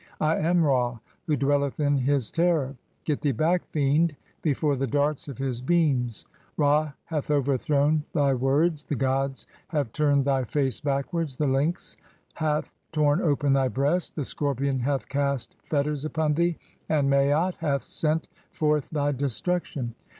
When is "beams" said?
5.61-6.25